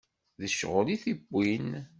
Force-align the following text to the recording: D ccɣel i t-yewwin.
D 0.41 0.43
ccɣel 0.51 0.87
i 0.95 0.97
t-yewwin. 1.03 1.69